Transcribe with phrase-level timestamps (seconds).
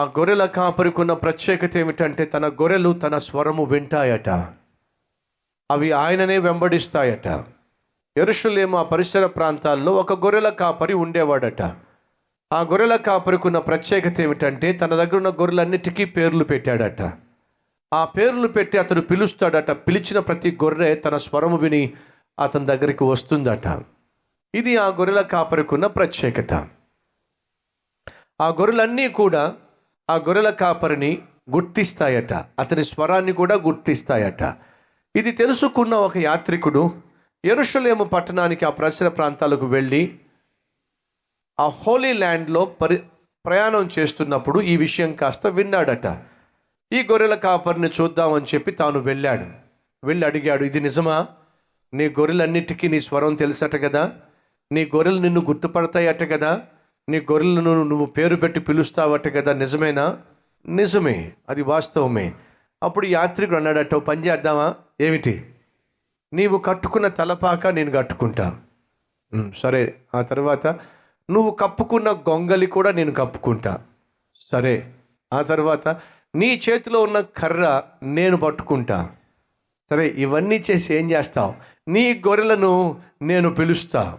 [0.00, 4.28] ఆ గొర్రెల కాపరికున్న ప్రత్యేకత ఏమిటంటే తన గొర్రెలు తన స్వరము వింటాయట.
[5.70, 7.28] అవి ఆయననే వెంబడిస్తాయట.
[8.16, 11.62] ఎరుషులేము ఆ పరిసర ప్రాంతాల్లో ఒక గొర్రెల కాపరి ఉండేవాడట.
[12.52, 17.12] ఆ గొర్రెల కాపరికున్న ప్రత్యేకత ఏమిటంటే తన దగ్గర ఉన్న గొర్రెలన్నిటికీ పేర్లు పెట్టాడట.
[17.92, 19.70] ఆ పేర్లు పెట్టి అతడు పిలుస్తాడట.
[19.70, 21.92] పిలిచిన ప్రతి గొర్రె తన స్వరము విని
[22.40, 23.82] అతని దగ్గరికి వస్తుందట.
[24.54, 26.52] ఇది ఆ గొర్రెల కాపరికున్న ప్రత్యేకత.
[28.40, 29.54] ఆ గొర్రెలన్నీ కూడా
[30.10, 32.32] ఆ గొర్రెల కాపరిని గుర్తిస్తాయట.
[32.32, 34.42] అతని స్వరాన్ని కూడా గుర్తిస్తాయట.
[35.16, 36.94] ఇది తెలుసుకున్న ఒక యాత్రికుడు
[37.44, 40.18] ఎరుషలేము పట్టణానికి ఆ ప్రచర ప్రాంతాలకు వెళ్ళి
[41.60, 43.02] ఆ హోలీ ల్యాండ్లో పరి
[43.46, 46.06] ప్రయాణం చేస్తున్నప్పుడు ఈ విషయం కాస్త విన్నాడట.
[46.92, 49.46] ఈ గొర్రెల కాపరిని చూద్దామని చెప్పి తాను వెళ్ళాడు.
[50.06, 51.28] వెళ్ళి అడిగాడు ఇది నిజమా?
[51.94, 54.12] నీ గొర్రెలన్నిటికీ నీ స్వరం తెలుసట కదా?
[54.72, 56.62] నీ గొర్రెలు నిన్ను గుర్తుపడతాయట కదా?
[57.10, 60.18] నీ గొర్రెలను నువ్వు పేరు పెట్టి పిలుస్తావట కదా నిజమేనా?
[60.68, 62.34] నిజమే అది వాస్తవమే.
[62.82, 64.74] అప్పుడు యాత్రికుడు అన్నాడట పని చేద్దామా?
[65.00, 65.50] ఏమిటి?
[66.32, 68.60] నీవు కట్టుకున్న తలపాక నేను కట్టుకుంటా.
[69.56, 70.66] సరే ఆ తర్వాత
[71.30, 73.80] నువ్వు కప్పుకున్న గొంగలి కూడా నేను కప్పుకుంటా.
[74.52, 74.92] సరే
[75.32, 75.88] ఆ తర్వాత
[76.34, 79.10] నీ చేతిలో ఉన్న కర్ర నేను పట్టుకుంటా.
[79.90, 81.54] సరే ఇవన్నీ చేసి ఏం చేస్తావు?
[81.90, 84.18] నీ గొర్రెలను నేను పిలుస్తా.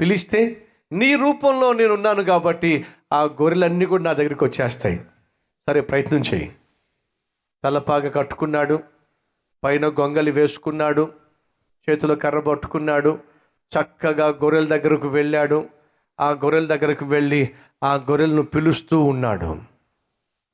[0.00, 5.04] పిలిస్తే నీ రూపంలో నేను ఉన్నాను కాబట్టి ఆ గొర్రెలన్నీ కూడా నా దగ్గరికి వచ్చేస్తాయి.
[5.68, 6.56] సరే ప్రయత్నం చేయి.
[7.64, 8.82] తలపాగ కట్టుకున్నాడు
[9.64, 11.12] పైన గొంగలి వేసుకున్నాడు
[11.90, 13.18] చేతిలో కర్ర పట్టుకున్నాడు
[13.80, 15.68] చక్కగా గొర్రెల దగ్గరకు వెళ్ళాడు.
[16.20, 19.62] ఆ గొర్రెల దగ్గరకు వెళ్ళి ఆ గొర్రెలను పిలుస్తూ ఉన్నాడు.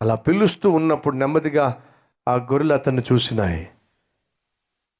[0.03, 1.83] అలా పిలుస్తూ ఉన్నప్పుడు నెమ్మదిగా
[2.29, 3.69] ఆ గొర్రెలు అతన్ని చూసినాయి.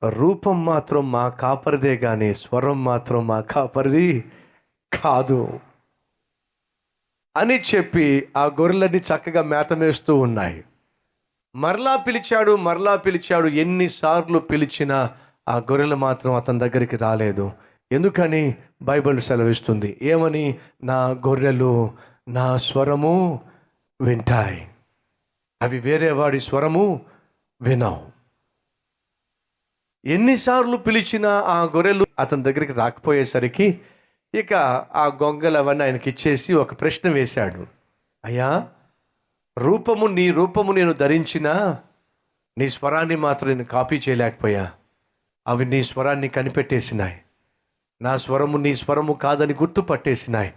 [0.09, 4.25] రూపం మాత్రం మా కాపరిదే కానీ స్వరం మాత్రం మా కాపరిది.
[5.03, 5.61] కాదు
[7.37, 10.65] అని చెప్పి ఆ గొర్రెలన్నీ చక్కగా మేతమేస్తూ ఉన్నాయి.
[11.55, 15.17] మరలా పిలిచాడు మరలా పిలిచాడు ఎన్నిసార్లు పిలిచినా
[15.49, 17.53] ఆ గొర్రెలు మాత్రం అతని దగ్గరికి రాలేదు.
[17.93, 18.55] ఎందుకని?
[18.83, 19.99] బైబిల్ సెలవిస్తుంది.
[20.03, 20.59] ఏమని?
[20.85, 21.95] నా గొర్రెలు
[22.29, 23.41] నా స్వరము
[24.01, 24.71] వింటాయి.
[25.63, 27.07] అవి వేరే వాడి స్వరము
[27.63, 28.15] వినవు.
[30.05, 33.81] ఎన్నిసార్లు పిలిచినా ఆ గొర్రెలు అతని దగ్గరికి రాకపోయేసరికి
[34.35, 34.55] ఇక
[34.95, 37.67] ఆ గొంగలు అవన్నీ ఆయనకి ఇచ్చేసి ఒక ప్రశ్న వేశాడు.
[38.25, 38.69] అయ్యా
[39.59, 41.79] రూపము నీ రూపము నేను ధరించినా
[42.59, 44.73] నీ స్వరాన్ని మాత్రం నేను కాపీ చేయలేకపోయా.
[45.47, 47.23] అవి నీ స్వరాన్ని కనిపెట్టేసినాయి.
[48.03, 50.55] నా స్వరము నీ స్వరము కాదని గుర్తుపట్టేసినాయి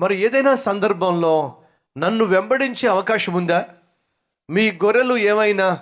[0.00, 1.56] మరి ఏదైనా సందర్భంలో
[1.98, 3.68] నన్ను వెంబడించే అవకాశం ఉందా?
[4.50, 5.80] మీ గొర్రెలు ఏమైనా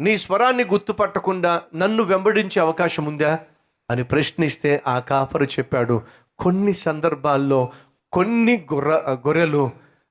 [0.00, 3.38] నీ స్వరాన్ని గుర్తుపట్టకుండా నన్ను వెంబడించే అవకాశం ఉందా?
[3.90, 6.02] అని ప్రశ్నిస్తే ఆ కాపరు చెప్పాడు
[6.38, 7.72] కొన్ని సందర్భాల్లో
[8.12, 8.90] కొన్ని గొర్ర
[9.26, 9.70] గొర్రెలు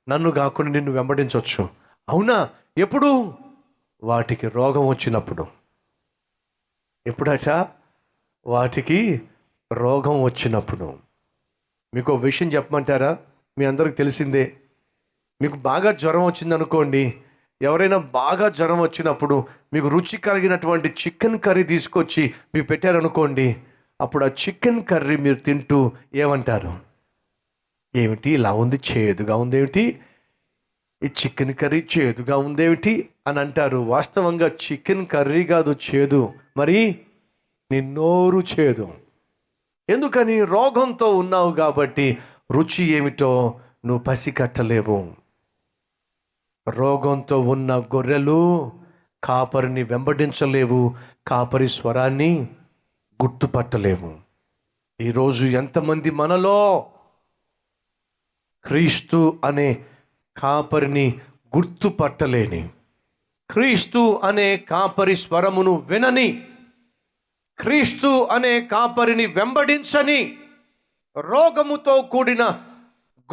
[0.09, 1.69] నన్ను కాకుండా నిన్ను వెంబడించవచ్చు
[2.09, 2.50] అవునా?
[2.78, 3.34] ఎప్పుడు?
[4.03, 5.47] వాటికి రోగం వచ్చినప్పుడు.
[7.08, 7.68] ఎప్పుడట
[8.47, 9.22] వాటికి
[9.74, 10.97] రోగం వచ్చినప్పుడు.
[11.94, 13.18] మీకు ఒక విషయం చెప్పమంటారా?
[13.57, 14.57] మీ అందరికి తెలిసిందే.
[15.42, 17.22] మీకు బాగా జ్వరం వచ్చిందనుకోండి.
[17.62, 23.62] ఎవరైనా బాగా జ్వరం వచ్చినప్పుడు మీకు రుచి కలిగినటువంటి చికెన్ కర్రీ తీసుకొచ్చి మీకు పెట్టారనుకోండి
[24.01, 26.79] అప్పుడు ఆ చికెన్ కర్రీ మీరు తింటూ ఏమంటారు?
[27.95, 28.29] ఏమిటి?
[28.29, 30.00] ఇలా ఉంది చేదుగా ఉందేమిటి
[31.03, 33.78] ఈ చికెన్ కర్రీ చేదుగా ఉందేమిటి అని అంటారు.
[33.78, 36.33] వాస్తవంగా చికెన్ కర్రీ కాదు చేదు.
[36.57, 37.00] మరి
[37.72, 38.94] నీ నోరు చేదు.
[39.89, 40.44] ఎందుకని?
[40.44, 42.17] రోగంతో ఉన్నావు కాబట్టి
[42.51, 45.13] రుచి ఏమిటో నువ్వు పసికట్టలేవు.
[46.69, 48.72] రోగంతో ఉన్న గొర్రెలు
[49.23, 50.95] కాపరిని వెంబడించలేవు.
[51.27, 52.50] కాపరి స్వరాన్ని
[53.24, 54.22] గుర్తుపట్టలేము.
[55.02, 56.92] ఈరోజు ఎంతమంది మనలో
[58.66, 59.86] క్రీస్తు అనే
[60.38, 61.20] కాపరిని
[61.58, 62.70] గుర్తుపట్టలేని
[63.52, 66.48] క్రీస్తు అనే కాపరి స్వరమును వినని
[67.59, 70.38] క్రీస్తు అనే కాపరిని వెంబడించని
[71.18, 72.44] రోగముతో కూడిన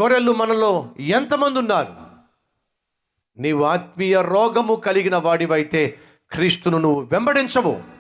[0.01, 1.97] గొర్రెలు మనలో ఎంతమంది ఉన్నారు?
[3.39, 5.99] నీవు ఆత్మీయ రోగము కలిగిన వాడివైతే
[6.33, 7.92] క్రీస్తును నువ్వు వెంబడించవు.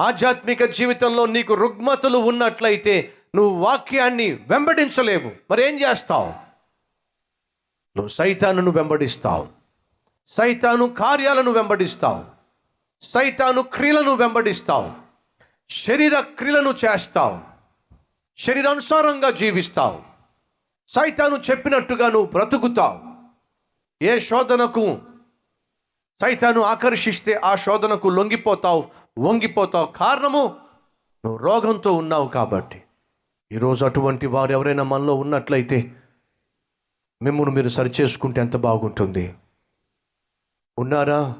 [0.00, 5.32] ఆధ్యాత్మిక జీవితంలో నీకు రుగ్మతులు ఉన్నట్లయితే నువ్వు వాక్యాన్ని వెంబడించలేవు.
[5.50, 6.28] మరి ఏం చేస్తావు?
[7.96, 9.48] నువ్వు సైతానును వెంబడిస్తావు.
[10.26, 12.24] సైతాను కార్యాలను వెంబడిస్తావు.
[13.02, 14.92] సైతాను క్రియలను వెంబడిస్తావు.
[15.70, 17.38] శరీర క్రియలను చేస్తావు.
[18.38, 20.02] శరీరానుసారంగా జీవిస్తావు.
[20.88, 23.00] సైతాను చెప్పినట్టుగా నువ్వు బ్రతుకుతావు.
[24.04, 24.98] ఏ శోధనకు?
[26.20, 29.03] సైతాను ఆకర్షిస్తే ఆ శోధనకు లొంగిపోతావు.
[29.18, 29.86] వంగిపోతావు.
[29.86, 30.56] కారణము
[31.24, 32.82] నువ్వు రోగంతో ఉన్నావు కాబట్టి.
[33.52, 35.92] ఈరోజు అటువంటి వారు ఎవరైనా మనలో ఉన్నట్లయితే
[37.22, 39.34] మిమ్మల్ని మీరు సరిచేసుకుంటే ఎంత బాగుంటుంది.
[40.78, 41.34] ఉన్నారా?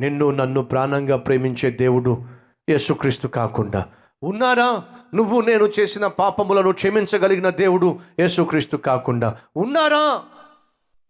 [0.00, 2.24] నిన్ను నన్ను ప్రాణంగా ప్రేమించే దేవుడు
[2.68, 3.86] యేసుక్రీస్తు కాకుండా.
[4.22, 4.84] ఉన్నారా?
[5.14, 9.38] నువ్వు నేను చేసిన పాపములను క్షమించగలిగిన దేవుడు యేసుక్రీస్తు కాకుండా.
[9.56, 10.22] ఉన్నారా?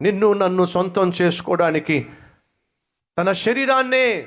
[0.02, 2.06] నిన్ను నన్ను సొంతం చేసుకోవడానికి
[3.18, 4.26] తన శరీరాన్నే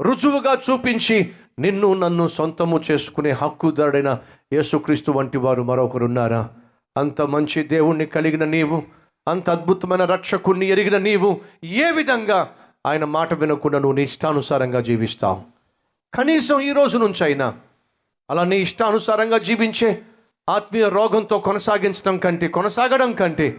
[0.00, 4.18] రుజువుగా చూపించి నిన్ను నన్ను సొంతము చేసుకునే హక్కుదారుడైన
[4.52, 6.48] యేసుక్రీస్తు వంటి వారు మరొకరున్నారా?
[6.96, 8.82] అంత మంచి దేవుణ్ణి కలిగిన నీవు
[9.28, 12.50] అంత అద్భుతమైన రక్షకుణ్ణి ఎరిగిన నీవు ఏ విధంగా
[12.86, 15.42] ఆయన మాట వినకుండా నువ్వు నీ ఇష్టానుసారంగా జీవిస్తావు?
[16.14, 17.54] కనీసం ఈ రోజు నుంచి అయినా
[18.30, 20.02] అలా నీ ఇష్టానుసారంగా జీవించే
[20.48, 23.56] ఆత్మీయ రోగంతో కొనసాగించడం కంటే కొనసాగడం కంటే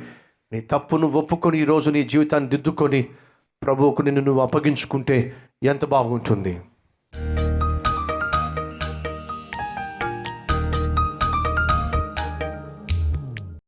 [0.51, 3.07] నీ తప్పును ఒప్పుకొని ఈరోజు నీ జీవితాన్ని దిద్దుకొని
[3.63, 6.61] ప్రభువుకు నిన్ను నువ్వు అప్పగించుకుంటే ఎంత బాగుంటుంది.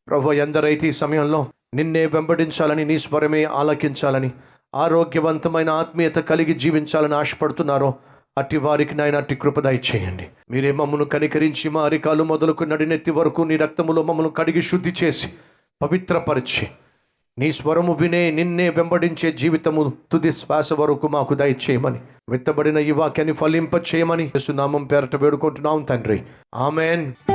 [0.07, 4.31] ప్రభు ఎందరైతే ఈ సమయంలో నిన్నే వెంబడించాలని నీ స్వరమే ఆలకించాలని
[4.75, 7.93] ఆరోగ్యవంతమైన ఆత్మీయత కలిగి జీవించాలని ఆశపడుతున్నారో
[8.37, 9.59] అట్టి వారికి నాయన అట్టి కృప
[10.51, 15.27] మీరే మమ్మను కనికరించి మా అరికాలు మొదలుకు నడినెత్తి వరకు నీ రక్తములో మమ్మల్ని కడిగి శుద్ధి చేసి
[15.81, 16.67] పవిత్రపరిచి
[17.39, 21.99] నీ స్వరము వినే నిన్నే వెంబడించే జీవితము తుది శ్వాస వరకు మాకు దయచేయమని
[22.29, 26.21] విత్తబడిన ఈ వాక్యాన్ని ఫలింప చేయమని యేసునామం పేరట వేడుకుంటున్నాం తండ్రి.
[26.55, 27.30] ఆమెన్.